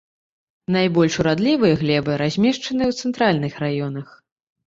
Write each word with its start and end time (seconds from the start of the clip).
Найбольш 0.75 1.17
урадлівыя 1.23 1.73
глебы 1.83 2.11
размешчаныя 2.21 2.87
ў 2.89 2.93
цэнтральных 3.05 3.53
раёнах. 3.65 4.07